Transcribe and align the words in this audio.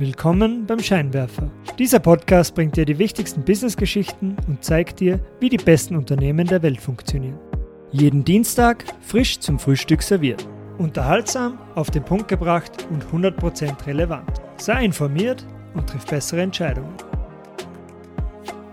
Willkommen 0.00 0.66
beim 0.66 0.80
Scheinwerfer. 0.80 1.48
Dieser 1.78 1.98
Podcast 1.98 2.54
bringt 2.54 2.74
dir 2.74 2.86
die 2.86 2.98
wichtigsten 2.98 3.44
Businessgeschichten 3.44 4.34
und 4.48 4.64
zeigt 4.64 5.00
dir, 5.00 5.20
wie 5.40 5.50
die 5.50 5.58
besten 5.58 5.94
Unternehmen 5.94 6.46
der 6.46 6.62
Welt 6.62 6.80
funktionieren. 6.80 7.38
Jeden 7.92 8.24
Dienstag 8.24 8.82
frisch 9.02 9.38
zum 9.40 9.58
Frühstück 9.58 10.02
serviert. 10.02 10.48
Unterhaltsam, 10.78 11.58
auf 11.74 11.90
den 11.90 12.02
Punkt 12.02 12.28
gebracht 12.28 12.88
und 12.88 13.04
100% 13.12 13.86
relevant. 13.86 14.40
Sei 14.56 14.86
informiert 14.86 15.46
und 15.74 15.90
triff 15.90 16.06
bessere 16.06 16.40
Entscheidungen. 16.40 16.94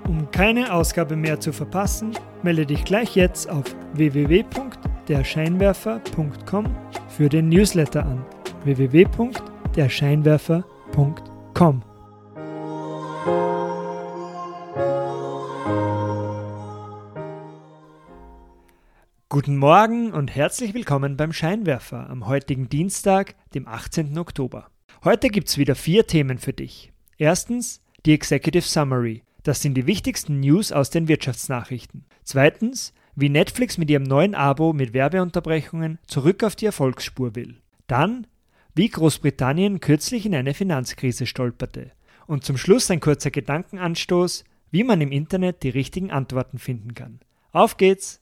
Um 0.08 0.32
keine 0.32 0.72
Ausgabe 0.72 1.18
mehr 1.18 1.42
zu 1.42 1.52
verpassen, 1.52 2.12
melde 2.42 2.66
dich 2.66 2.86
gleich 2.86 3.18
jetzt 3.18 3.50
auf 3.50 3.66
www.derscheinwerfer.com 3.96 6.66
für 7.10 7.28
den 7.28 7.50
Newsletter 7.50 8.06
an. 8.06 8.24
www.derscheinwerfer.com 8.64 10.77
Guten 19.30 19.58
Morgen 19.58 20.14
und 20.14 20.36
herzlich 20.36 20.74
willkommen 20.74 21.18
beim 21.18 21.34
Scheinwerfer 21.34 22.10
am 22.10 22.28
heutigen 22.28 22.70
Dienstag, 22.70 23.36
dem 23.54 23.68
18. 23.68 24.18
Oktober. 24.18 24.70
Heute 25.04 25.30
gibt 25.30 25.50
es 25.50 25.58
wieder 25.58 25.76
vier 25.76 26.08
Themen 26.08 26.38
für 26.38 26.54
dich. 26.54 26.92
Erstens 27.18 27.82
die 28.06 28.14
Executive 28.14 28.64
Summary. 28.64 29.24
Das 29.44 29.62
sind 29.62 29.76
die 29.76 29.86
wichtigsten 29.88 30.40
News 30.40 30.72
aus 30.72 30.90
den 30.90 31.08
Wirtschaftsnachrichten. 31.08 32.06
Zweitens, 32.24 32.94
wie 33.16 33.30
Netflix 33.30 33.78
mit 33.78 33.90
ihrem 33.90 34.04
neuen 34.04 34.36
Abo 34.36 34.74
mit 34.74 34.94
Werbeunterbrechungen 34.94 36.00
zurück 36.08 36.44
auf 36.44 36.56
die 36.56 36.68
Erfolgsspur 36.68 37.36
will. 37.36 37.58
Dann, 37.88 38.28
wie 38.78 38.90
Großbritannien 38.90 39.80
kürzlich 39.80 40.28
in 40.28 40.36
eine 40.36 40.54
Finanzkrise 40.54 41.26
stolperte. 41.26 41.92
Und 42.28 42.44
zum 42.44 42.58
Schluss 42.58 42.92
ein 42.92 43.00
kurzer 43.00 43.32
Gedankenanstoß, 43.32 44.44
wie 44.70 44.84
man 44.84 45.02
im 45.02 45.12
Internet 45.12 45.64
die 45.64 45.70
richtigen 45.70 46.12
Antworten 46.12 46.60
finden 46.60 46.94
kann. 46.94 47.20
Auf 47.52 47.78
geht's! 47.78 48.22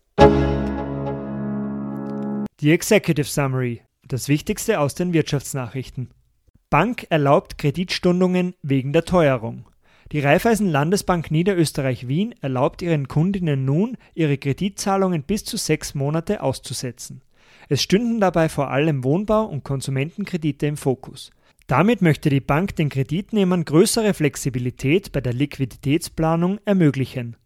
Die 2.61 2.71
Executive 2.71 3.27
Summary, 3.27 3.81
das 4.07 4.29
Wichtigste 4.29 4.79
aus 4.79 4.95
den 4.95 5.11
Wirtschaftsnachrichten. 5.11 6.11
Bank 6.69 7.05
erlaubt 7.09 7.57
Kreditstundungen 7.57 8.55
wegen 8.61 8.93
der 8.93 9.03
Teuerung. 9.03 9.65
Die 10.13 10.21
Raiffeisen 10.21 10.69
Landesbank 10.69 11.31
Niederösterreich 11.31 12.07
Wien 12.07 12.33
erlaubt 12.39 12.81
ihren 12.81 13.09
Kundinnen 13.09 13.65
nun, 13.65 13.97
ihre 14.13 14.37
Kreditzahlungen 14.37 15.23
bis 15.23 15.43
zu 15.43 15.57
sechs 15.57 15.95
Monate 15.95 16.41
auszusetzen. 16.41 17.24
Es 17.67 17.81
stünden 17.81 18.19
dabei 18.19 18.49
vor 18.49 18.69
allem 18.69 19.03
Wohnbau- 19.03 19.45
und 19.45 19.63
Konsumentenkredite 19.63 20.67
im 20.67 20.77
Fokus. 20.77 21.31
Damit 21.67 22.01
möchte 22.03 22.29
die 22.29 22.41
Bank 22.41 22.75
den 22.75 22.89
Kreditnehmern 22.89 23.65
größere 23.65 24.13
Flexibilität 24.13 25.11
bei 25.11 25.21
der 25.21 25.33
Liquiditätsplanung 25.33 26.59
ermöglichen. 26.63 27.37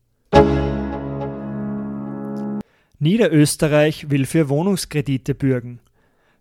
Niederösterreich 3.00 4.10
will 4.10 4.26
für 4.26 4.50
Wohnungskredite 4.50 5.36
bürgen. 5.36 5.80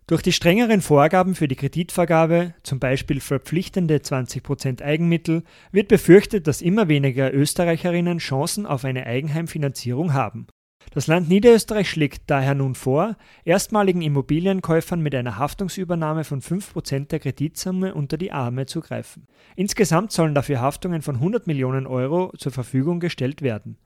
Durch 0.07 0.21
die 0.21 0.33
strengeren 0.33 0.81
Vorgaben 0.81 1.35
für 1.35 1.47
die 1.47 1.55
Kreditvergabe, 1.55 2.53
zum 2.63 2.79
Beispiel 2.79 3.21
verpflichtende 3.21 3.97
20% 3.97 4.81
Eigenmittel, 4.81 5.43
wird 5.71 5.87
befürchtet, 5.87 6.47
dass 6.47 6.61
immer 6.61 6.89
weniger 6.89 7.33
Österreicherinnen 7.33 8.17
Chancen 8.17 8.65
auf 8.65 8.83
eine 8.83 9.05
Eigenheimfinanzierung 9.05 10.13
haben. 10.13 10.47
Das 10.91 11.05
Land 11.05 11.29
Niederösterreich 11.29 11.89
schlägt 11.89 12.23
daher 12.27 12.55
nun 12.55 12.73
vor, 12.73 13.15
erstmaligen 13.45 14.01
Immobilienkäufern 14.01 15.01
mit 15.01 15.13
einer 15.13 15.37
Haftungsübernahme 15.37 16.23
von 16.23 16.41
5% 16.41 17.09
der 17.09 17.19
Kreditsumme 17.19 17.93
unter 17.93 18.17
die 18.17 18.31
Arme 18.31 18.65
zu 18.65 18.81
greifen. 18.81 19.27
Insgesamt 19.55 20.11
sollen 20.11 20.33
dafür 20.33 20.61
Haftungen 20.61 21.01
von 21.03 21.15
100 21.15 21.45
Millionen 21.45 21.85
Euro 21.85 22.33
zur 22.37 22.51
Verfügung 22.51 22.99
gestellt 22.99 23.41
werden. 23.43 23.77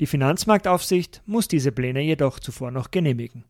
Die 0.00 0.06
Finanzmarktaufsicht 0.06 1.22
muss 1.26 1.46
diese 1.46 1.72
Pläne 1.72 2.00
jedoch 2.00 2.40
zuvor 2.40 2.70
noch 2.70 2.90
genehmigen. 2.90 3.44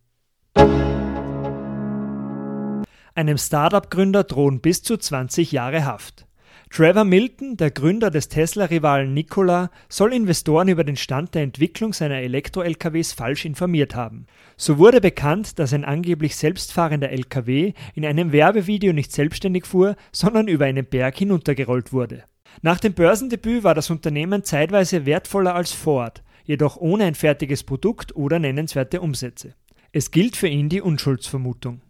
Einem 3.15 3.39
Startup-Gründer 3.39 4.25
drohen 4.25 4.61
bis 4.61 4.83
zu 4.83 4.97
20 4.97 5.53
Jahre 5.53 5.85
Haft. 5.85 6.26
Trevor 6.71 7.05
Milton, 7.05 7.57
der 7.57 7.71
Gründer 7.71 8.11
des 8.11 8.29
Tesla-Rivalen 8.29 9.15
Nikola, 9.15 9.71
soll 9.89 10.13
Investoren 10.13 10.69
über 10.69 10.85
den 10.85 10.97
Stand 10.97 11.35
der 11.35 11.43
Entwicklung 11.43 11.93
seiner 11.93 12.17
Elektro-LKWs 12.17 13.13
falsch 13.13 13.45
informiert 13.45 13.95
haben. 13.95 14.27
So 14.57 14.77
wurde 14.77 15.01
bekannt, 15.01 15.59
dass 15.59 15.73
ein 15.73 15.85
angeblich 15.85 16.37
selbstfahrender 16.37 17.11
LKW 17.11 17.73
in 17.95 18.05
einem 18.05 18.33
Werbevideo 18.33 18.93
nicht 18.93 19.13
selbstständig 19.13 19.65
fuhr, 19.65 19.97
sondern 20.13 20.49
über 20.49 20.67
einen 20.67 20.85
Berg 20.85 21.17
hinuntergerollt 21.17 21.93
wurde. 21.93 22.25
Nach 22.63 22.81
dem 22.81 22.95
Börsendebüt 22.95 23.65
war 23.65 23.75
das 23.75 23.91
Unternehmen 23.91 24.43
zeitweise 24.43 25.07
wertvoller 25.07 25.55
als 25.55 25.73
Ford, 25.73 26.23
jedoch 26.45 26.77
ohne 26.77 27.05
ein 27.05 27.15
fertiges 27.15 27.65
Produkt 27.65 28.17
oder 28.17 28.39
nennenswerte 28.39 29.01
Umsätze. 29.01 29.55
Es 29.93 30.11
gilt 30.11 30.37
für 30.37 30.49
ihn 30.49 30.69
die 30.69 30.81
Unschuldsvermutung. 30.81 31.81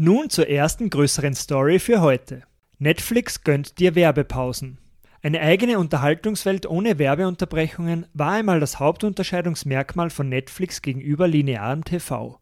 Nun 0.00 0.30
zur 0.30 0.48
ersten 0.48 0.90
größeren 0.90 1.34
Story 1.34 1.80
für 1.80 2.00
heute. 2.00 2.42
Netflix 2.78 3.42
gönnt 3.42 3.80
dir 3.80 3.96
Werbepausen. 3.96 4.78
Eine 5.22 5.40
eigene 5.40 5.80
Unterhaltungswelt 5.80 6.66
ohne 6.66 7.00
Werbeunterbrechungen 7.00 8.06
war 8.14 8.34
einmal 8.34 8.60
das 8.60 8.78
Hauptunterscheidungsmerkmal 8.78 10.10
von 10.10 10.28
Netflix 10.28 10.82
gegenüber 10.82 11.26
linearem 11.26 11.82
TV. 11.82 12.38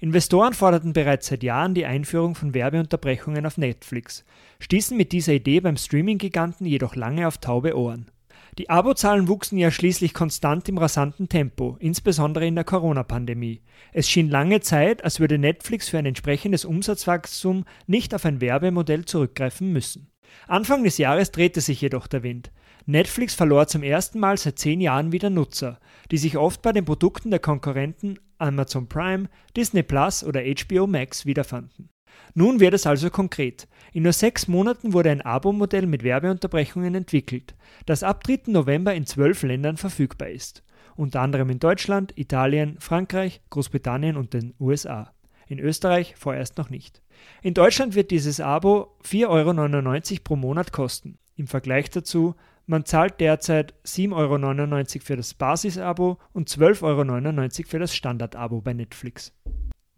Investoren 0.00 0.52
forderten 0.52 0.94
bereits 0.94 1.28
seit 1.28 1.44
Jahren 1.44 1.74
die 1.74 1.86
Einführung 1.86 2.34
von 2.34 2.54
Werbeunterbrechungen 2.54 3.46
auf 3.46 3.56
Netflix, 3.56 4.24
stießen 4.58 4.96
mit 4.96 5.12
dieser 5.12 5.34
Idee 5.34 5.60
beim 5.60 5.76
Streaming-Giganten 5.76 6.66
jedoch 6.66 6.96
lange 6.96 7.28
auf 7.28 7.38
taube 7.38 7.78
Ohren. 7.78 8.10
Die 8.58 8.70
Abozahlen 8.70 9.28
wuchsen 9.28 9.58
ja 9.58 9.70
schließlich 9.70 10.14
konstant 10.14 10.66
im 10.70 10.78
rasanten 10.78 11.28
Tempo, 11.28 11.76
insbesondere 11.78 12.46
in 12.46 12.54
der 12.54 12.64
Corona-Pandemie. 12.64 13.60
Es 13.92 14.08
schien 14.08 14.30
lange 14.30 14.60
Zeit, 14.60 15.04
als 15.04 15.20
würde 15.20 15.36
Netflix 15.36 15.90
für 15.90 15.98
ein 15.98 16.06
entsprechendes 16.06 16.64
Umsatzwachstum 16.64 17.66
nicht 17.86 18.14
auf 18.14 18.24
ein 18.24 18.40
Werbemodell 18.40 19.04
zurückgreifen 19.04 19.72
müssen. 19.72 20.10
Anfang 20.48 20.84
des 20.84 20.96
Jahres 20.96 21.32
drehte 21.32 21.60
sich 21.60 21.82
jedoch 21.82 22.06
der 22.06 22.22
Wind. 22.22 22.50
Netflix 22.86 23.34
verlor 23.34 23.66
zum 23.66 23.82
ersten 23.82 24.20
Mal 24.20 24.38
seit 24.38 24.58
zehn 24.58 24.80
Jahren 24.80 25.12
wieder 25.12 25.28
Nutzer, 25.28 25.78
die 26.10 26.18
sich 26.18 26.38
oft 26.38 26.62
bei 26.62 26.72
den 26.72 26.84
Produkten 26.84 27.30
der 27.30 27.40
Konkurrenten 27.40 28.18
Amazon 28.38 28.88
Prime, 28.88 29.28
Disney 29.56 29.82
Plus 29.82 30.24
oder 30.24 30.40
HBO 30.42 30.86
Max 30.86 31.26
wiederfanden. 31.26 31.90
Nun 32.34 32.60
wird 32.60 32.74
es 32.74 32.86
also 32.86 33.10
konkret. 33.10 33.66
In 33.92 34.02
nur 34.02 34.12
sechs 34.12 34.46
Monaten 34.46 34.92
wurde 34.92 35.10
ein 35.10 35.22
Abo-Modell 35.22 35.86
mit 35.86 36.02
Werbeunterbrechungen 36.02 36.94
entwickelt, 36.94 37.54
das 37.86 38.02
ab 38.02 38.24
3. 38.24 38.42
November 38.48 38.94
in 38.94 39.06
zwölf 39.06 39.42
Ländern 39.42 39.76
verfügbar 39.76 40.28
ist. 40.28 40.62
Unter 40.96 41.20
anderem 41.20 41.50
in 41.50 41.58
Deutschland, 41.58 42.12
Italien, 42.16 42.76
Frankreich, 42.78 43.40
Großbritannien 43.50 44.16
und 44.16 44.34
den 44.34 44.54
USA. 44.60 45.12
In 45.46 45.58
Österreich 45.58 46.14
vorerst 46.16 46.58
noch 46.58 46.70
nicht. 46.70 47.02
In 47.42 47.54
Deutschland 47.54 47.94
wird 47.94 48.10
dieses 48.10 48.40
Abo 48.40 48.96
4,99 49.04 50.12
Euro 50.12 50.20
pro 50.24 50.36
Monat 50.36 50.72
kosten. 50.72 51.18
Im 51.36 51.46
Vergleich 51.46 51.90
dazu, 51.90 52.34
man 52.66 52.84
zahlt 52.84 53.20
derzeit 53.20 53.74
7,99 53.84 54.14
Euro 54.14 55.04
für 55.04 55.16
das 55.16 55.34
Basis-Abo 55.34 56.18
und 56.32 56.48
12,99 56.48 56.82
Euro 56.82 57.68
für 57.68 57.78
das 57.78 57.94
Standard-Abo 57.94 58.60
bei 58.60 58.72
Netflix. 58.72 59.32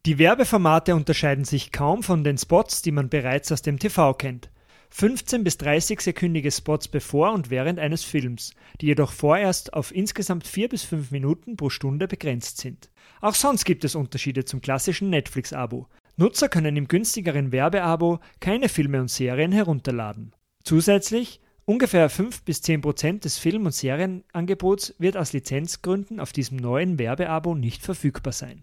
Die 0.09 0.17
Werbeformate 0.17 0.95
unterscheiden 0.95 1.45
sich 1.45 1.71
kaum 1.71 2.03
von 2.03 2.25
den 2.25 2.39
Spots, 2.39 2.81
die 2.81 2.93
man 2.93 3.11
bereits 3.11 3.53
aus 3.53 3.61
dem 3.61 3.79
TV 3.79 4.15
kennt. 4.15 4.49
15 4.89 5.45
bis 5.45 5.59
30 5.59 6.01
sekündige 6.01 6.51
Spots 6.51 6.89
bevor 6.89 7.33
und 7.33 7.51
während 7.51 7.79
eines 7.79 8.05
Films, 8.05 8.55
die 8.81 8.87
jedoch 8.87 9.13
vorerst 9.13 9.75
auf 9.75 9.95
insgesamt 9.95 10.47
4 10.47 10.71
bis 10.71 10.83
5 10.85 11.11
Minuten 11.11 11.59
pro 11.59 11.69
Stunde 11.69 12.09
begrenzt 12.09 12.57
sind. 12.57 12.89
Auch 13.21 13.35
sonst 13.35 13.67
gibt 13.67 13.85
es 13.85 13.95
Unterschiede 13.95 14.47
zum 14.47 14.63
klassischen 14.63 15.11
Netflix-Abo. 15.11 15.89
Nutzer 16.17 16.49
können 16.49 16.79
im 16.79 16.89
günstigeren 16.89 17.53
Werbeabo 17.53 18.21
keine 18.41 18.71
Filme 18.71 19.03
und 19.03 19.11
Serien 19.11 19.53
herunterladen. 19.53 20.33
Zusätzlich 20.65 21.43
Ungefähr 21.67 22.09
5 22.09 22.45
bis 22.45 22.63
10 22.63 22.81
Prozent 22.81 23.25
des 23.27 23.37
Film- 23.37 23.67
und 23.67 23.75
Serienangebots 23.75 24.95
wird 24.99 25.19
aus 25.19 25.35
Lizenzgründen 25.35 26.19
auf 26.19 26.33
diesem 26.33 26.57
neuen 26.57 26.99
Werbeabo 26.99 27.55
nicht 27.55 27.83
verfügbar 27.83 28.33
sein 28.33 28.63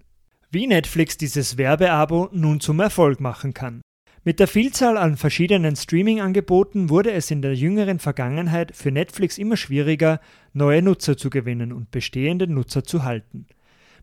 wie 0.55 0.67
Netflix 0.67 1.17
dieses 1.17 1.57
Werbeabo 1.57 2.29
nun 2.31 2.61
zum 2.61 2.79
Erfolg 2.79 3.19
machen 3.19 3.53
kann. 3.53 3.81
Mit 4.23 4.39
der 4.39 4.47
Vielzahl 4.47 4.95
an 4.95 5.17
verschiedenen 5.17 5.75
Streaming-Angeboten 5.75 6.89
wurde 6.89 7.11
es 7.11 7.29
in 7.29 7.41
der 7.41 7.53
jüngeren 7.53 7.99
Vergangenheit 7.99 8.73
für 8.73 8.89
Netflix 8.89 9.37
immer 9.37 9.57
schwieriger, 9.57 10.21
neue 10.53 10.81
Nutzer 10.81 11.17
zu 11.17 11.29
gewinnen 11.29 11.73
und 11.73 11.91
bestehende 11.91 12.47
Nutzer 12.47 12.85
zu 12.85 13.03
halten. 13.03 13.47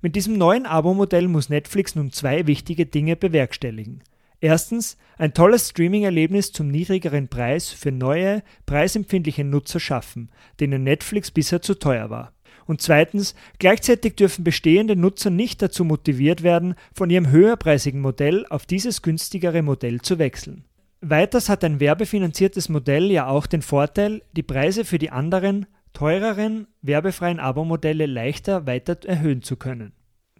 Mit 0.02 0.14
diesem 0.14 0.36
neuen 0.36 0.66
Abo-Modell 0.66 1.26
muss 1.26 1.48
Netflix 1.48 1.94
nun 1.94 2.12
zwei 2.12 2.46
wichtige 2.46 2.84
Dinge 2.84 3.16
bewerkstelligen. 3.16 4.02
Erstens 4.42 4.98
ein 5.16 5.32
tolles 5.32 5.70
Streaming-Erlebnis 5.70 6.52
zum 6.52 6.68
niedrigeren 6.68 7.28
Preis 7.28 7.70
für 7.70 7.92
neue, 7.92 8.42
preisempfindliche 8.66 9.44
Nutzer 9.44 9.80
schaffen, 9.80 10.28
denen 10.60 10.82
Netflix 10.82 11.30
bisher 11.30 11.62
zu 11.62 11.78
teuer 11.78 12.10
war. 12.10 12.34
Und 12.66 12.80
zweitens, 12.80 13.34
gleichzeitig 13.58 14.14
dürfen 14.14 14.44
bestehende 14.44 14.96
Nutzer 14.96 15.30
nicht 15.30 15.62
dazu 15.62 15.84
motiviert 15.84 16.42
werden, 16.42 16.74
von 16.94 17.10
ihrem 17.10 17.30
höherpreisigen 17.30 18.00
Modell 18.00 18.46
auf 18.48 18.66
dieses 18.66 19.02
günstigere 19.02 19.62
Modell 19.62 20.00
zu 20.00 20.18
wechseln. 20.18 20.64
Weiters 21.00 21.48
hat 21.48 21.64
ein 21.64 21.80
werbefinanziertes 21.80 22.68
Modell 22.68 23.10
ja 23.10 23.26
auch 23.26 23.46
den 23.46 23.62
Vorteil, 23.62 24.22
die 24.32 24.44
Preise 24.44 24.84
für 24.84 24.98
die 24.98 25.10
anderen, 25.10 25.66
teureren, 25.92 26.68
werbefreien 26.80 27.40
Abo-Modelle 27.40 28.06
leichter 28.06 28.66
weiter 28.66 28.96
erhöhen 29.04 29.42
zu 29.42 29.56
können. 29.56 29.92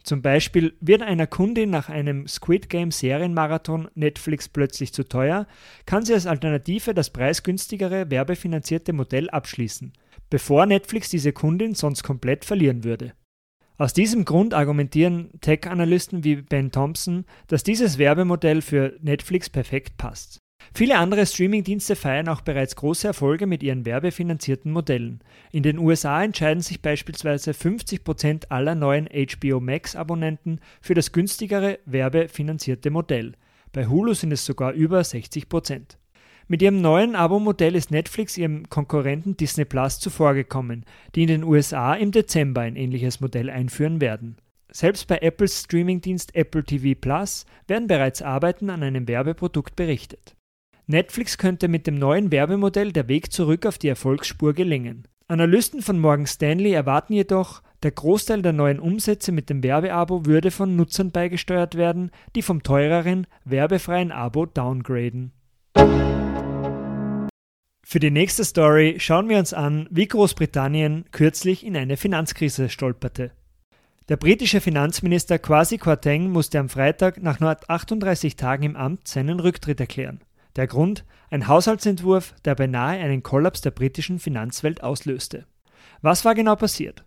Zum 0.02 0.20
Beispiel 0.20 0.74
wird 0.80 1.02
einer 1.02 1.28
Kundin 1.28 1.70
nach 1.70 1.88
einem 1.88 2.26
Squid 2.26 2.68
Game 2.68 2.90
Serienmarathon 2.90 3.88
Netflix 3.94 4.48
plötzlich 4.48 4.92
zu 4.92 5.08
teuer, 5.08 5.46
kann 5.86 6.04
sie 6.04 6.14
als 6.14 6.26
Alternative 6.26 6.92
das 6.92 7.10
preisgünstigere 7.10 8.10
werbefinanzierte 8.10 8.92
Modell 8.92 9.30
abschließen, 9.30 9.92
bevor 10.28 10.66
Netflix 10.66 11.08
diese 11.08 11.32
Kundin 11.32 11.74
sonst 11.74 12.02
komplett 12.02 12.44
verlieren 12.44 12.82
würde. 12.82 13.12
Aus 13.78 13.92
diesem 13.92 14.24
Grund 14.24 14.54
argumentieren 14.54 15.30
Tech-Analysten 15.40 16.24
wie 16.24 16.36
Ben 16.36 16.70
Thompson, 16.72 17.24
dass 17.46 17.62
dieses 17.62 17.98
Werbemodell 17.98 18.60
für 18.60 18.96
Netflix 19.00 19.48
perfekt 19.48 19.96
passt. 19.96 20.41
Viele 20.74 20.98
andere 20.98 21.26
Streamingdienste 21.26 21.96
feiern 21.96 22.28
auch 22.28 22.40
bereits 22.40 22.76
große 22.76 23.06
Erfolge 23.06 23.46
mit 23.46 23.62
ihren 23.62 23.84
werbefinanzierten 23.84 24.72
Modellen. 24.72 25.20
In 25.50 25.62
den 25.62 25.78
USA 25.78 26.22
entscheiden 26.22 26.62
sich 26.62 26.80
beispielsweise 26.80 27.52
50% 27.52 28.46
aller 28.48 28.74
neuen 28.74 29.08
HBO 29.08 29.60
Max-Abonnenten 29.60 30.60
für 30.80 30.94
das 30.94 31.12
günstigere 31.12 31.78
werbefinanzierte 31.84 32.90
Modell. 32.90 33.32
Bei 33.72 33.86
Hulu 33.86 34.14
sind 34.14 34.32
es 34.32 34.44
sogar 34.44 34.72
über 34.72 35.00
60%. 35.00 35.96
Mit 36.48 36.60
ihrem 36.60 36.80
neuen 36.80 37.16
Abo-Modell 37.16 37.74
ist 37.74 37.90
Netflix 37.90 38.36
ihrem 38.36 38.68
Konkurrenten 38.68 39.36
Disney 39.36 39.64
Plus 39.64 40.00
zuvorgekommen, 40.00 40.84
die 41.14 41.22
in 41.22 41.28
den 41.28 41.44
USA 41.44 41.94
im 41.94 42.12
Dezember 42.12 42.62
ein 42.62 42.76
ähnliches 42.76 43.20
Modell 43.20 43.48
einführen 43.48 44.00
werden. 44.00 44.36
Selbst 44.70 45.06
bei 45.06 45.18
Apples 45.18 45.62
Streamingdienst 45.64 46.34
Apple 46.34 46.64
TV 46.64 46.98
Plus 46.98 47.46
werden 47.68 47.88
bereits 47.88 48.22
Arbeiten 48.22 48.70
an 48.70 48.82
einem 48.82 49.06
Werbeprodukt 49.06 49.76
berichtet. 49.76 50.34
Netflix 50.86 51.38
könnte 51.38 51.68
mit 51.68 51.86
dem 51.86 51.94
neuen 51.94 52.32
Werbemodell 52.32 52.92
der 52.92 53.08
Weg 53.08 53.32
zurück 53.32 53.66
auf 53.66 53.78
die 53.78 53.88
Erfolgsspur 53.88 54.52
gelingen. 54.52 55.06
Analysten 55.28 55.80
von 55.80 55.98
Morgan 55.98 56.26
Stanley 56.26 56.72
erwarten 56.72 57.14
jedoch, 57.14 57.62
der 57.82 57.92
Großteil 57.92 58.42
der 58.42 58.52
neuen 58.52 58.80
Umsätze 58.80 59.32
mit 59.32 59.48
dem 59.48 59.62
Werbeabo 59.62 60.26
würde 60.26 60.50
von 60.50 60.76
Nutzern 60.76 61.10
beigesteuert 61.10 61.76
werden, 61.76 62.10
die 62.34 62.42
vom 62.42 62.62
teureren, 62.62 63.26
werbefreien 63.44 64.12
Abo 64.12 64.46
downgraden. 64.46 65.32
Für 67.84 68.00
die 68.00 68.10
nächste 68.10 68.44
Story 68.44 68.96
schauen 68.98 69.28
wir 69.28 69.38
uns 69.38 69.52
an, 69.52 69.86
wie 69.90 70.06
Großbritannien 70.06 71.04
kürzlich 71.12 71.64
in 71.64 71.76
eine 71.76 71.96
Finanzkrise 71.96 72.68
stolperte. 72.68 73.32
Der 74.08 74.16
britische 74.16 74.60
Finanzminister 74.60 75.38
Kwasi 75.38 75.78
Kwarteng 75.78 76.30
musste 76.30 76.58
am 76.58 76.68
Freitag 76.68 77.22
nach 77.22 77.40
nur 77.40 77.56
38 77.68 78.36
Tagen 78.36 78.64
im 78.64 78.76
Amt 78.76 79.08
seinen 79.08 79.40
Rücktritt 79.40 79.80
erklären. 79.80 80.20
Der 80.56 80.66
Grund? 80.66 81.04
Ein 81.30 81.48
Haushaltsentwurf, 81.48 82.34
der 82.44 82.54
beinahe 82.54 82.98
einen 82.98 83.22
Kollaps 83.22 83.62
der 83.62 83.70
britischen 83.70 84.18
Finanzwelt 84.18 84.82
auslöste. 84.82 85.46
Was 86.02 86.24
war 86.24 86.34
genau 86.34 86.56
passiert? 86.56 87.04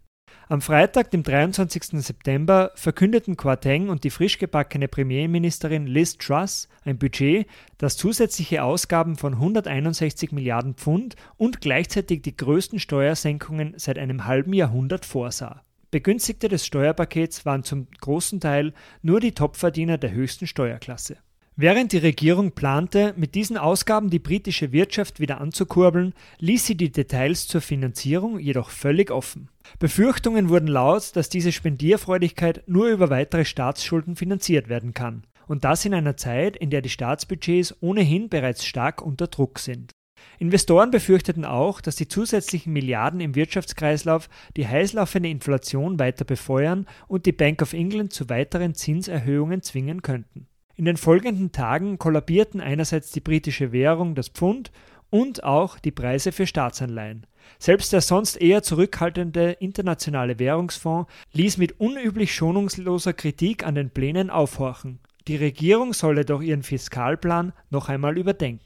Am 0.48 0.62
Freitag, 0.62 1.10
dem 1.10 1.24
23. 1.24 2.04
September, 2.04 2.72
verkündeten 2.76 3.36
Quarteng 3.36 3.90
und 3.90 4.04
die 4.04 4.12
frisch 4.12 4.38
gebackene 4.38 4.88
Premierministerin 4.88 5.88
Liz 5.88 6.18
Truss 6.18 6.70
ein 6.84 7.00
Budget, 7.00 7.48
das 7.80 7.98
zusätzliche 7.98 8.64
Ausgaben 8.64 9.16
von 9.16 9.34
161 9.34 10.32
Milliarden 10.32 10.76
Pfund 10.76 11.16
und 11.38 11.62
gleichzeitig 11.62 12.22
die 12.22 12.38
größten 12.38 12.80
Steuersenkungen 12.80 13.74
seit 13.78 13.98
einem 13.98 14.26
halben 14.26 14.54
Jahrhundert 14.54 15.06
vorsah. 15.06 15.64
Begünstigte 15.90 16.48
des 16.48 16.66
Steuerpakets 16.66 17.46
waren 17.46 17.64
zum 17.64 17.88
großen 18.00 18.40
Teil 18.40 18.74
nur 19.02 19.20
die 19.20 19.32
Topverdiener 19.32 19.98
der 19.98 20.12
höchsten 20.12 20.46
Steuerklasse. 20.46 21.18
Während 21.58 21.94
die 21.94 22.00
Regierung 22.00 22.52
plante, 22.52 23.14
mit 23.16 23.34
diesen 23.34 23.56
Ausgaben 23.58 24.10
die 24.10 24.20
britische 24.20 24.74
Wirtschaft 24.74 25.22
wieder 25.22 25.40
anzukurbeln, 25.40 26.14
ließ 26.40 26.66
sie 26.66 26.76
die 26.76 26.92
Details 26.92 27.48
zur 27.48 27.62
Finanzierung 27.62 28.40
jedoch 28.40 28.70
völlig 28.70 29.10
offen. 29.10 29.48
Befürchtungen 29.80 30.50
wurden 30.50 30.68
laut, 30.68 31.16
dass 31.16 31.30
diese 31.30 31.54
Spendierfreudigkeit 31.54 32.64
nur 32.68 32.90
über 32.90 33.10
weitere 33.10 33.46
Staatsschulden 33.46 34.18
finanziert 34.18 34.68
werden 34.68 34.94
kann. 34.94 35.26
Und 35.48 35.64
das 35.64 35.86
in 35.86 35.94
einer 35.94 36.18
Zeit, 36.18 36.58
in 36.58 36.72
der 36.72 36.82
die 36.82 36.90
Staatsbudgets 36.90 37.74
ohnehin 37.80 38.28
bereits 38.28 38.66
stark 38.66 39.02
unter 39.02 39.28
Druck 39.28 39.60
sind. 39.60 39.92
Investoren 40.40 40.92
befürchteten 40.92 41.46
auch, 41.46 41.80
dass 41.80 41.96
die 41.96 42.10
zusätzlichen 42.10 42.74
Milliarden 42.74 43.22
im 43.22 43.34
Wirtschaftskreislauf 43.34 44.28
die 44.58 44.68
heißlaufende 44.68 45.30
Inflation 45.30 46.00
weiter 46.00 46.26
befeuern 46.26 46.86
und 47.08 47.26
die 47.26 47.32
Bank 47.32 47.62
of 47.62 47.72
England 47.72 48.12
zu 48.12 48.28
weiteren 48.28 48.76
Zinserhöhungen 48.76 49.62
zwingen 49.62 50.02
könnten. 50.02 50.48
In 50.78 50.86
den 50.86 50.98
folgenden 50.98 51.52
Tagen 51.52 51.98
kollabierten 51.98 52.60
einerseits 52.60 53.12
die 53.12 53.22
britische 53.22 53.72
Währung, 53.72 54.14
das 54.14 54.28
Pfund, 54.28 54.72
und 55.10 55.44
auch 55.44 55.80
die 55.80 55.92
Preise 55.92 56.32
für 56.34 56.46
Staatsanleihen. 56.46 57.26
Selbst 57.60 57.94
der 57.94 58.02
sonst 58.02 58.36
eher 58.36 58.64
zurückhaltende 58.64 59.52
internationale 59.52 60.40
Währungsfonds 60.40 61.10
ließ 61.32 61.58
mit 61.58 61.80
unüblich 61.80 62.34
schonungsloser 62.34 63.14
Kritik 63.14 63.66
an 63.66 63.76
den 63.76 63.92
Plänen 63.92 64.30
aufhorchen. 64.30 65.00
Die 65.28 65.38
Regierung 65.38 65.94
solle 65.94 66.26
doch 66.26 66.42
ihren 66.42 66.64
Fiskalplan 66.64 67.54
noch 67.70 67.88
einmal 67.88 68.18
überdenken. 68.18 68.66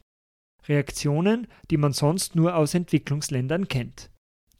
Reaktionen, 0.67 1.47
die 1.69 1.77
man 1.77 1.93
sonst 1.93 2.35
nur 2.35 2.55
aus 2.55 2.73
Entwicklungsländern 2.73 3.67
kennt. 3.67 4.09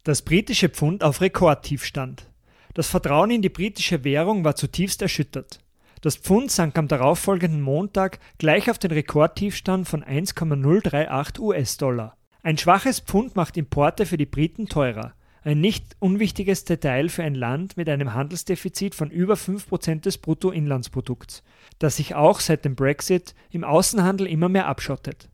Das 0.04 0.22
britische 0.22 0.70
Pfund 0.70 1.04
auf 1.04 1.22
Rekordtiefstand. 1.22 2.30
Das 2.74 2.88
Vertrauen 2.88 3.32
in 3.32 3.42
die 3.42 3.50
britische 3.50 4.04
Währung 4.04 4.44
war 4.44 4.56
zutiefst 4.56 5.02
erschüttert. 5.02 5.60
Das 6.02 6.16
Pfund 6.16 6.50
sank 6.50 6.78
am 6.78 6.88
darauffolgenden 6.88 7.62
Montag 7.62 8.20
gleich 8.38 8.72
auf 8.72 8.80
den 8.80 8.92
Rekordtiefstand 8.92 9.86
von 9.86 10.02
1,038 10.02 11.40
US-Dollar. 11.40 12.16
Ein 12.42 12.58
schwaches 12.58 13.02
Pfund 13.02 13.36
macht 13.36 13.58
Importe 13.58 14.06
für 14.06 14.16
die 14.16 14.26
Briten 14.26 14.68
teurer. 14.68 15.14
Ein 15.42 15.60
nicht 15.60 15.98
unwichtiges 16.00 16.64
Detail 16.64 17.10
für 17.10 17.24
ein 17.24 17.36
Land 17.36 17.76
mit 17.76 17.90
einem 17.90 18.14
Handelsdefizit 18.14 18.96
von 18.96 19.12
über 19.12 19.34
5% 19.34 20.02
des 20.02 20.18
Bruttoinlandsprodukts, 20.20 21.44
das 21.80 21.98
sich 21.98 22.16
auch 22.16 22.40
seit 22.40 22.64
dem 22.64 22.76
Brexit 22.76 23.36
im 23.50 23.66
Außenhandel 23.66 24.28
immer 24.28 24.48
mehr 24.48 24.68
abschottet. 24.68 25.30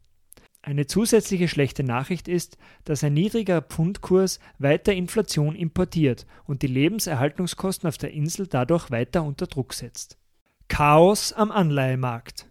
Eine 0.64 0.88
zusätzliche 0.88 1.48
schlechte 1.48 1.84
Nachricht 1.84 2.28
ist, 2.28 2.58
dass 2.86 3.04
ein 3.04 3.14
niedriger 3.14 3.62
Pfundkurs 3.62 4.40
weiter 4.58 4.94
Inflation 4.94 5.56
importiert 5.56 6.26
und 6.46 6.64
die 6.64 6.68
Lebenserhaltungskosten 6.68 7.88
auf 7.88 8.00
der 8.00 8.14
Insel 8.14 8.48
dadurch 8.48 8.90
weiter 8.90 9.24
unter 9.24 9.46
Druck 9.46 9.76
setzt. 9.76 10.18
Chaos 10.68 11.32
am 11.32 11.52
Anleihemarkt. 11.52 12.48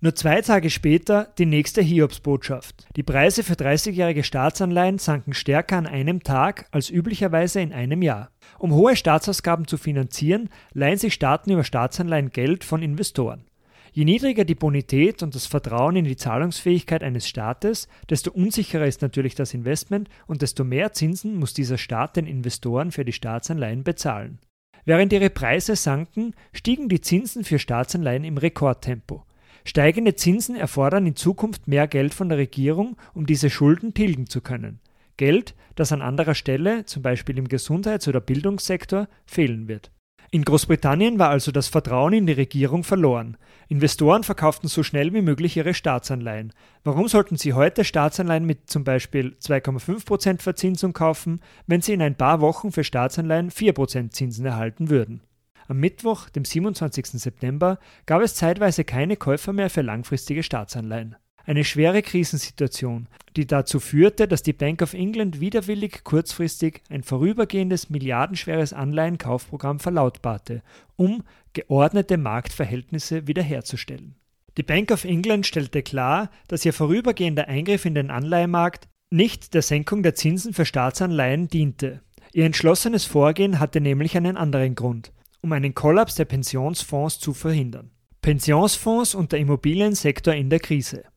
Nur 0.00 0.14
zwei 0.14 0.40
Tage 0.40 0.70
später 0.70 1.28
die 1.36 1.44
nächste 1.44 1.82
Hiobsbotschaft. 1.82 2.88
Die 2.96 3.02
Preise 3.02 3.44
für 3.44 3.52
30-jährige 3.52 4.24
Staatsanleihen 4.24 4.98
sanken 4.98 5.34
stärker 5.34 5.76
an 5.76 5.86
einem 5.86 6.22
Tag 6.22 6.66
als 6.72 6.88
üblicherweise 6.88 7.60
in 7.60 7.74
einem 7.74 8.00
Jahr. 8.00 8.30
Um 8.58 8.72
hohe 8.72 8.96
Staatsausgaben 8.96 9.66
zu 9.66 9.76
finanzieren, 9.76 10.48
leihen 10.72 10.96
sich 10.96 11.12
Staaten 11.12 11.52
über 11.52 11.62
Staatsanleihen 11.62 12.30
Geld 12.30 12.64
von 12.64 12.82
Investoren. 12.82 13.44
Je 13.92 14.06
niedriger 14.06 14.46
die 14.46 14.54
Bonität 14.54 15.22
und 15.22 15.34
das 15.34 15.46
Vertrauen 15.46 15.96
in 15.96 16.06
die 16.06 16.16
Zahlungsfähigkeit 16.16 17.02
eines 17.02 17.28
Staates, 17.28 17.88
desto 18.08 18.30
unsicherer 18.30 18.86
ist 18.86 19.02
natürlich 19.02 19.34
das 19.34 19.52
Investment 19.52 20.08
und 20.26 20.40
desto 20.40 20.64
mehr 20.64 20.92
Zinsen 20.92 21.36
muss 21.36 21.52
dieser 21.52 21.76
Staat 21.76 22.16
den 22.16 22.26
Investoren 22.26 22.90
für 22.90 23.04
die 23.04 23.12
Staatsanleihen 23.12 23.84
bezahlen. 23.84 24.38
Während 24.84 25.12
ihre 25.12 25.30
Preise 25.30 25.76
sanken, 25.76 26.34
stiegen 26.52 26.88
die 26.88 27.00
Zinsen 27.00 27.44
für 27.44 27.58
Staatsanleihen 27.58 28.24
im 28.24 28.38
Rekordtempo. 28.38 29.24
Steigende 29.64 30.14
Zinsen 30.14 30.56
erfordern 30.56 31.06
in 31.06 31.16
Zukunft 31.16 31.68
mehr 31.68 31.86
Geld 31.86 32.14
von 32.14 32.28
der 32.28 32.38
Regierung, 32.38 32.96
um 33.12 33.26
diese 33.26 33.50
Schulden 33.50 33.92
tilgen 33.92 34.26
zu 34.26 34.40
können. 34.40 34.80
Geld, 35.16 35.54
das 35.74 35.92
an 35.92 36.00
anderer 36.00 36.34
Stelle, 36.34 36.86
zum 36.86 37.02
Beispiel 37.02 37.36
im 37.36 37.48
Gesundheits- 37.48 38.08
oder 38.08 38.20
Bildungssektor, 38.20 39.06
fehlen 39.26 39.68
wird. 39.68 39.90
In 40.32 40.44
Großbritannien 40.44 41.18
war 41.18 41.30
also 41.30 41.50
das 41.50 41.66
Vertrauen 41.66 42.12
in 42.12 42.24
die 42.24 42.32
Regierung 42.32 42.84
verloren. 42.84 43.36
Investoren 43.66 44.22
verkauften 44.22 44.68
so 44.68 44.84
schnell 44.84 45.12
wie 45.12 45.22
möglich 45.22 45.56
ihre 45.56 45.74
Staatsanleihen. 45.74 46.52
Warum 46.84 47.08
sollten 47.08 47.36
sie 47.36 47.52
heute 47.52 47.82
Staatsanleihen 47.82 48.46
mit 48.46 48.70
zum 48.70 48.84
Beispiel 48.84 49.36
2,5% 49.42 50.40
Verzinsung 50.40 50.92
kaufen, 50.92 51.40
wenn 51.66 51.82
sie 51.82 51.94
in 51.94 52.02
ein 52.02 52.14
paar 52.14 52.40
Wochen 52.40 52.70
für 52.70 52.84
Staatsanleihen 52.84 53.50
4% 53.50 54.10
Zinsen 54.10 54.46
erhalten 54.46 54.88
würden? 54.88 55.20
Am 55.66 55.78
Mittwoch, 55.78 56.28
dem 56.28 56.44
27. 56.44 57.06
September, 57.06 57.80
gab 58.06 58.22
es 58.22 58.36
zeitweise 58.36 58.84
keine 58.84 59.16
Käufer 59.16 59.52
mehr 59.52 59.68
für 59.68 59.82
langfristige 59.82 60.44
Staatsanleihen. 60.44 61.16
Eine 61.50 61.64
schwere 61.64 62.00
Krisensituation, 62.00 63.08
die 63.34 63.44
dazu 63.44 63.80
führte, 63.80 64.28
dass 64.28 64.44
die 64.44 64.52
Bank 64.52 64.82
of 64.82 64.94
England 64.94 65.40
widerwillig 65.40 66.04
kurzfristig 66.04 66.80
ein 66.88 67.02
vorübergehendes 67.02 67.90
milliardenschweres 67.90 68.72
Anleihenkaufprogramm 68.72 69.80
verlautbarte, 69.80 70.62
um 70.94 71.24
geordnete 71.52 72.18
Marktverhältnisse 72.18 73.26
wiederherzustellen. 73.26 74.14
Die 74.58 74.62
Bank 74.62 74.92
of 74.92 75.02
England 75.02 75.44
stellte 75.44 75.82
klar, 75.82 76.30
dass 76.46 76.64
ihr 76.64 76.72
vorübergehender 76.72 77.48
Eingriff 77.48 77.84
in 77.84 77.96
den 77.96 78.12
Anleihemarkt 78.12 78.86
nicht 79.10 79.52
der 79.52 79.62
Senkung 79.62 80.04
der 80.04 80.14
Zinsen 80.14 80.54
für 80.54 80.64
Staatsanleihen 80.64 81.48
diente. 81.48 82.00
Ihr 82.32 82.46
entschlossenes 82.46 83.06
Vorgehen 83.06 83.58
hatte 83.58 83.80
nämlich 83.80 84.16
einen 84.16 84.36
anderen 84.36 84.76
Grund, 84.76 85.12
um 85.40 85.50
einen 85.50 85.74
Kollaps 85.74 86.14
der 86.14 86.26
Pensionsfonds 86.26 87.18
zu 87.18 87.34
verhindern. 87.34 87.90
Pensionsfonds 88.22 89.16
und 89.16 89.32
der 89.32 89.40
Immobiliensektor 89.40 90.32
in 90.32 90.48
der 90.48 90.60
Krise. 90.60 91.09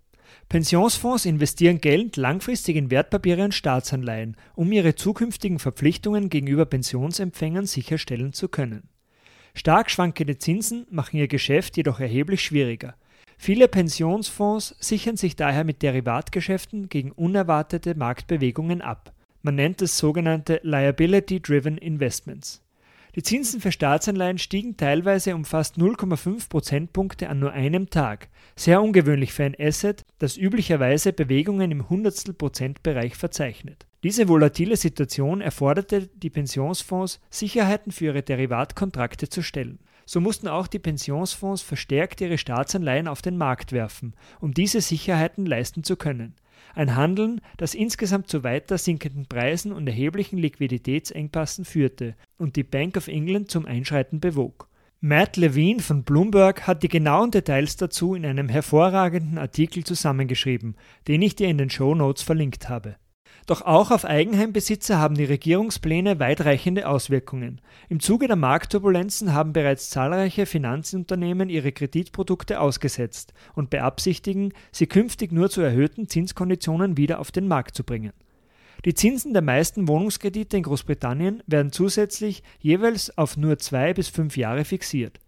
Pensionsfonds 0.53 1.25
investieren 1.25 1.81
Geld 1.81 2.15
langfristig 2.15 2.75
in 2.75 2.91
Wertpapiere 2.91 3.43
und 3.43 3.55
Staatsanleihen, 3.55 4.37
um 4.53 4.71
ihre 4.71 4.93
zukünftigen 4.93 5.57
Verpflichtungen 5.57 6.29
gegenüber 6.29 6.67
Pensionsempfängern 6.67 7.65
sicherstellen 7.65 8.33
zu 8.33 8.49
können. 8.49 8.87
Stark 9.55 9.89
schwankende 9.89 10.37
Zinsen 10.37 10.85
machen 10.91 11.17
ihr 11.17 11.27
Geschäft 11.27 11.75
jedoch 11.75 11.99
erheblich 11.99 12.43
schwieriger. 12.43 12.93
Viele 13.35 13.67
Pensionsfonds 13.67 14.75
sichern 14.79 15.17
sich 15.17 15.35
daher 15.35 15.63
mit 15.63 15.81
Derivatgeschäften 15.81 16.87
gegen 16.87 17.11
unerwartete 17.11 17.95
Marktbewegungen 17.95 18.83
ab. 18.83 19.11
Man 19.41 19.55
nennt 19.55 19.81
es 19.81 19.97
sogenannte 19.97 20.59
Liability-Driven 20.61 21.79
Investments. 21.79 22.62
Die 23.15 23.21
Zinsen 23.21 23.61
für 23.61 23.71
Staatsanleihen 23.71 24.39
stiegen 24.39 24.75
teilweise 24.75 25.35
um 25.35 25.45
fast 25.45 25.77
0,5 25.77 26.49
Prozentpunkte 26.49 27.29
an 27.29 27.37
nur 27.37 27.51
einem 27.51 27.91
Tag. 27.91 28.29
Sehr 28.55 28.81
ungewöhnlich 28.81 29.33
für 29.33 29.43
ein 29.43 29.55
Asset, 29.59 30.03
das 30.17 30.35
üblicherweise 30.35 31.13
Bewegungen 31.13 31.69
im 31.69 31.89
Hundertstel 31.89 32.33
Prozentbereich 32.33 33.15
verzeichnet. 33.15 33.85
Diese 34.01 34.27
volatile 34.27 34.77
Situation 34.77 35.41
erforderte 35.41 36.07
die 36.07 36.31
Pensionsfonds, 36.31 37.21
Sicherheiten 37.29 37.91
für 37.91 38.05
ihre 38.05 38.23
Derivatkontrakte 38.23 39.29
zu 39.29 39.43
stellen. 39.43 39.77
So 40.05 40.19
mussten 40.19 40.47
auch 40.47 40.65
die 40.65 40.79
Pensionsfonds 40.79 41.61
verstärkt 41.61 42.19
ihre 42.19 42.39
Staatsanleihen 42.39 43.07
auf 43.07 43.21
den 43.21 43.37
Markt 43.37 43.71
werfen, 43.73 44.15
um 44.41 44.55
diese 44.55 44.81
Sicherheiten 44.81 45.45
leisten 45.45 45.83
zu 45.83 45.97
können. 45.97 46.33
Ein 46.75 46.95
Handeln, 46.95 47.41
das 47.57 47.75
insgesamt 47.75 48.29
zu 48.29 48.43
weiter 48.43 48.77
sinkenden 48.77 49.25
Preisen 49.25 49.71
und 49.71 49.87
erheblichen 49.87 50.37
Liquiditätsengpassen 50.37 51.65
führte 51.65 52.15
und 52.37 52.55
die 52.55 52.63
Bank 52.63 52.97
of 52.97 53.07
England 53.07 53.51
zum 53.51 53.65
Einschreiten 53.65 54.19
bewog. 54.19 54.67
Matt 55.05 55.35
Levine 55.35 55.81
von 55.81 56.03
Bloomberg 56.03 56.65
hat 56.65 56.81
die 56.81 56.87
genauen 56.87 57.29
Details 57.29 57.75
dazu 57.75 58.15
in 58.15 58.25
einem 58.25 58.47
hervorragenden 58.47 59.37
Artikel 59.37 59.83
zusammengeschrieben, 59.83 60.75
den 61.09 61.21
ich 61.21 61.35
dir 61.35 61.49
in 61.49 61.57
den 61.57 61.69
Show 61.69 61.93
Notes 61.93 62.23
verlinkt 62.23 62.69
habe. 62.69 62.95
Doch 63.45 63.61
auch 63.61 63.91
auf 63.91 64.05
Eigenheimbesitzer 64.05 64.99
haben 64.99 65.15
die 65.15 65.25
Regierungspläne 65.25 66.19
weitreichende 66.19 66.87
Auswirkungen. 66.87 67.59
Im 67.89 67.99
Zuge 67.99 68.27
der 68.27 68.37
Marktturbulenzen 68.37 69.33
haben 69.33 69.51
bereits 69.51 69.89
zahlreiche 69.89 70.45
Finanzunternehmen 70.45 71.49
ihre 71.49 71.73
Kreditprodukte 71.73 72.61
ausgesetzt 72.61 73.33
und 73.53 73.69
beabsichtigen, 73.69 74.53
sie 74.71 74.87
künftig 74.87 75.33
nur 75.33 75.49
zu 75.49 75.61
erhöhten 75.61 76.07
Zinskonditionen 76.07 76.95
wieder 76.95 77.19
auf 77.19 77.31
den 77.31 77.47
Markt 77.47 77.75
zu 77.75 77.83
bringen. 77.83 78.13
Die 78.85 78.93
Zinsen 78.93 79.33
der 79.33 79.41
meisten 79.41 79.87
Wohnungskredite 79.87 80.57
in 80.57 80.63
Großbritannien 80.63 81.43
werden 81.45 81.71
zusätzlich 81.71 82.43
jeweils 82.59 83.17
auf 83.17 83.35
nur 83.37 83.57
zwei 83.57 83.93
bis 83.93 84.07
fünf 84.07 84.37
Jahre 84.37 84.65
fixiert. 84.65 85.19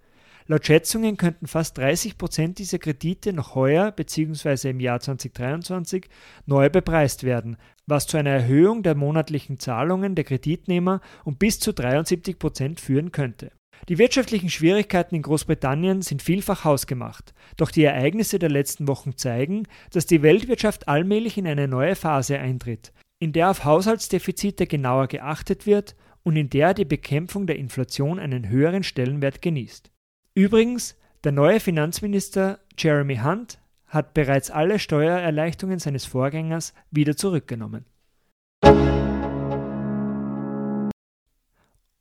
Laut 0.48 0.64
Schätzungen 0.64 1.18
könnten 1.18 1.48
fast 1.48 1.78
30 1.80 2.20
Prozent 2.20 2.60
dieser 2.60 2.78
Kredite 2.78 3.34
noch 3.34 3.56
heuer 3.56 3.92
bzw. 3.92 4.70
im 4.70 4.80
Jahr 4.80 5.00
2023 5.00 6.08
neu 6.46 6.70
bepreist 6.70 7.24
werden, 7.24 7.58
was 7.88 8.08
zu 8.08 8.18
einer 8.18 8.32
Erhöhung 8.32 8.84
der 8.84 8.96
monatlichen 8.96 9.60
Zahlungen 9.60 10.16
der 10.16 10.24
Kreditnehmer 10.24 11.02
um 11.24 11.38
bis 11.38 11.60
zu 11.60 11.74
73 11.74 12.40
Prozent 12.40 12.80
führen 12.80 13.12
könnte. 13.12 13.52
Die 13.90 13.98
wirtschaftlichen 13.98 14.50
Schwierigkeiten 14.50 15.16
in 15.16 15.22
Großbritannien 15.22 16.02
sind 16.02 16.22
vielfach 16.22 16.64
hausgemacht, 16.64 17.34
doch 17.58 17.72
die 17.72 17.84
Ereignisse 17.84 18.40
der 18.40 18.50
letzten 18.50 18.88
Wochen 18.88 19.18
zeigen, 19.18 19.68
dass 19.92 20.06
die 20.06 20.22
Weltwirtschaft 20.22 20.88
allmählich 20.88 21.38
in 21.38 21.48
eine 21.48 21.68
neue 21.68 21.96
Phase 21.96 22.40
eintritt, 22.40 22.94
in 23.20 23.34
der 23.34 23.52
auf 23.52 23.64
Haushaltsdefizite 23.64 24.66
genauer 24.66 25.08
geachtet 25.08 25.66
wird 25.66 25.96
und 26.24 26.36
in 26.36 26.50
der 26.50 26.74
die 26.74 26.86
Bekämpfung 26.86 27.46
der 27.46 27.58
Inflation 27.58 28.18
einen 28.18 28.50
höheren 28.50 28.84
Stellenwert 28.84 29.42
genießt. 29.42 29.92
Übrigens, 30.34 30.98
der 31.24 31.32
neue 31.32 31.60
Finanzminister 31.60 32.60
Jeremy 32.78 33.18
Hunt 33.18 33.60
hat 33.88 34.14
bereits 34.14 34.52
alle 34.52 34.80
Steuererleichterungen 34.80 35.80
seines 35.80 36.06
Vorgängers 36.06 36.74
wieder 36.92 37.16
zurückgenommen. 37.18 37.86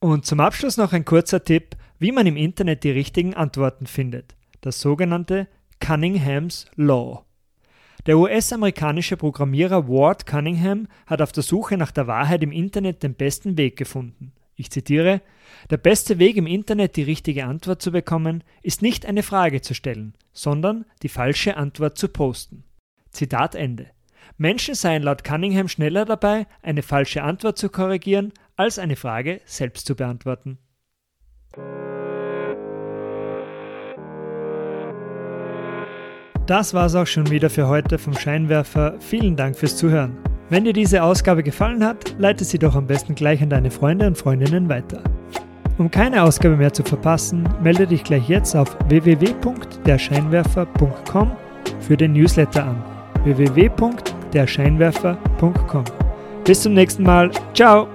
Und 0.00 0.26
zum 0.26 0.40
Abschluss 0.40 0.76
noch 0.76 0.92
ein 0.92 1.06
kurzer 1.06 1.42
Tipp, 1.44 1.76
wie 1.98 2.12
man 2.12 2.26
im 2.26 2.36
Internet 2.36 2.84
die 2.84 2.90
richtigen 2.90 3.32
Antworten 3.32 3.86
findet. 3.86 4.36
Das 4.60 4.80
sogenannte 4.80 5.48
Cunningham's 5.80 6.66
Law. 6.76 7.24
Der 8.04 8.18
US-amerikanische 8.18 9.16
Programmierer 9.16 9.88
Ward 9.88 10.26
Cunningham 10.26 10.88
hat 11.06 11.22
auf 11.22 11.32
der 11.32 11.42
Suche 11.42 11.78
nach 11.78 11.90
der 11.90 12.06
Wahrheit 12.06 12.42
im 12.42 12.52
Internet 12.52 13.02
den 13.02 13.14
besten 13.14 13.56
Weg 13.56 13.78
gefunden. 13.78 14.33
Ich 14.56 14.70
zitiere, 14.70 15.20
der 15.70 15.76
beste 15.76 16.18
Weg 16.18 16.36
im 16.36 16.46
Internet 16.46 16.96
die 16.96 17.02
richtige 17.02 17.46
Antwort 17.46 17.82
zu 17.82 17.92
bekommen, 17.92 18.44
ist 18.62 18.82
nicht 18.82 19.06
eine 19.06 19.22
Frage 19.22 19.62
zu 19.62 19.74
stellen, 19.74 20.14
sondern 20.32 20.84
die 21.02 21.08
falsche 21.08 21.56
Antwort 21.56 21.98
zu 21.98 22.08
posten. 22.08 22.64
Zitat 23.10 23.54
Ende. 23.54 23.86
Menschen 24.36 24.74
seien 24.74 25.02
laut 25.02 25.22
Cunningham 25.24 25.68
schneller 25.68 26.04
dabei, 26.04 26.46
eine 26.62 26.82
falsche 26.82 27.22
Antwort 27.22 27.58
zu 27.58 27.68
korrigieren, 27.68 28.32
als 28.56 28.78
eine 28.78 28.96
Frage 28.96 29.40
selbst 29.44 29.86
zu 29.86 29.94
beantworten. 29.94 30.58
Das 36.46 36.74
war's 36.74 36.94
auch 36.94 37.06
schon 37.06 37.30
wieder 37.30 37.48
für 37.48 37.68
heute 37.68 37.98
vom 37.98 38.14
Scheinwerfer. 38.14 39.00
Vielen 39.00 39.34
Dank 39.34 39.56
fürs 39.56 39.76
Zuhören. 39.76 40.33
Wenn 40.54 40.62
dir 40.62 40.72
diese 40.72 41.02
Ausgabe 41.02 41.42
gefallen 41.42 41.84
hat, 41.84 42.14
leite 42.16 42.44
sie 42.44 42.60
doch 42.60 42.76
am 42.76 42.86
besten 42.86 43.16
gleich 43.16 43.42
an 43.42 43.50
deine 43.50 43.72
Freunde 43.72 44.06
und 44.06 44.16
Freundinnen 44.16 44.68
weiter. 44.68 45.02
Um 45.78 45.90
keine 45.90 46.22
Ausgabe 46.22 46.56
mehr 46.56 46.72
zu 46.72 46.84
verpassen, 46.84 47.42
melde 47.60 47.88
dich 47.88 48.04
gleich 48.04 48.28
jetzt 48.28 48.54
auf 48.54 48.76
www.derscheinwerfer.com 48.88 51.32
für 51.80 51.96
den 51.96 52.12
Newsletter 52.12 52.66
an. 52.66 52.80
www.derscheinwerfer.com. 53.24 55.84
Bis 56.44 56.62
zum 56.62 56.74
nächsten 56.74 57.02
Mal. 57.02 57.32
Ciao! 57.52 57.88